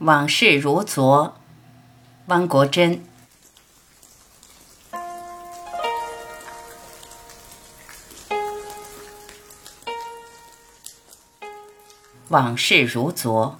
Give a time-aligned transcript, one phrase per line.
[0.00, 1.34] 往事如昨，
[2.26, 3.02] 汪国真。
[12.28, 13.58] 往事如昨，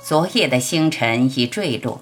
[0.00, 2.00] 昨夜的星辰已坠落，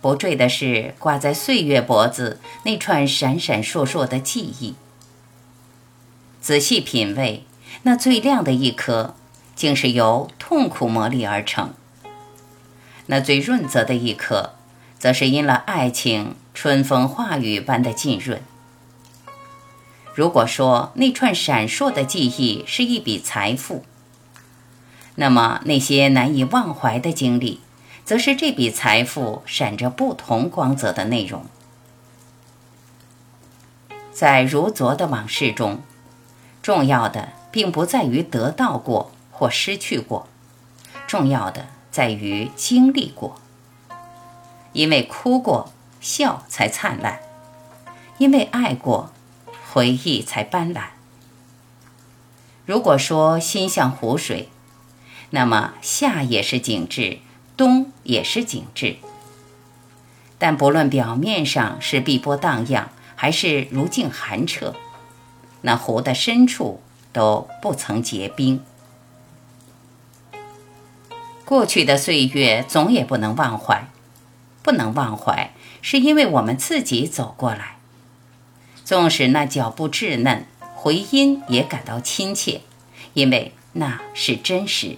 [0.00, 4.76] 不坠的是挂在岁月脖子那串闪闪烁烁的记忆。
[6.40, 7.44] 仔细品味，
[7.82, 9.14] 那最亮的一颗，
[9.54, 11.74] 竟是由痛苦磨砺而成。
[13.06, 14.54] 那最润泽的一刻，
[14.98, 18.42] 则是因了爱情春风化雨般的浸润。
[20.14, 23.84] 如果说那串闪烁的记忆是一笔财富，
[25.16, 27.60] 那么那些难以忘怀的经历，
[28.04, 31.46] 则是这笔财富闪着不同光泽的内容。
[34.12, 35.82] 在如昨的往事中，
[36.62, 40.28] 重要的并不在于得到过或失去过，
[41.06, 41.66] 重要的。
[41.94, 43.40] 在于经历过，
[44.72, 47.20] 因为哭过，笑才灿烂；
[48.18, 49.12] 因为爱过，
[49.72, 50.86] 回忆才斑斓。
[52.66, 54.48] 如果说心像湖水，
[55.30, 57.20] 那么夏也是景致，
[57.56, 58.96] 冬也是景致。
[60.36, 64.74] 但不论表面上是碧波荡漾，还是如镜寒澈，
[65.60, 68.64] 那湖的深处都不曾结冰。
[71.44, 73.86] 过去的岁月总也不能忘怀，
[74.62, 77.76] 不能忘怀，是因为我们自己走过来。
[78.84, 82.62] 纵使那脚步稚嫩，回音也感到亲切，
[83.12, 84.96] 因为那是真实。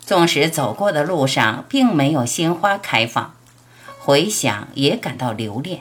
[0.00, 3.34] 纵使走过的路上并没有鲜花开放，
[3.98, 5.80] 回想也感到留恋，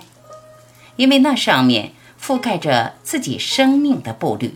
[0.96, 4.56] 因为那上面覆盖着自己生命的步履。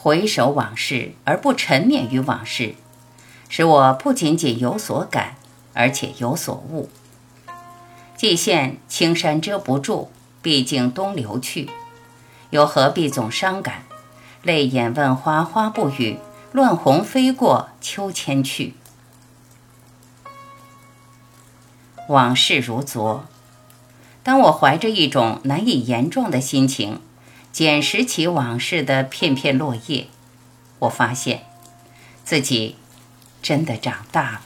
[0.00, 2.76] 回首往事而不沉湎于往事，
[3.48, 5.34] 使我不仅仅有所感，
[5.74, 6.88] 而且有所悟。
[8.16, 10.08] 既现青山遮不住，
[10.40, 11.68] 毕竟东流去，
[12.50, 13.82] 又何必总伤感？
[14.42, 16.18] 泪眼问花，花不语；
[16.52, 18.74] 乱红飞过秋千去。
[22.06, 23.24] 往事如昨，
[24.22, 27.00] 当我怀着一种难以言状的心情。
[27.52, 30.06] 捡拾起往事的片片落叶，
[30.78, 31.46] 我发现
[32.24, 32.76] 自己
[33.42, 34.42] 真的长大了。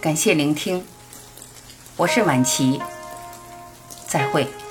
[0.00, 0.84] 感谢聆听，
[1.96, 2.80] 我是晚琪。
[4.16, 4.65] 再会。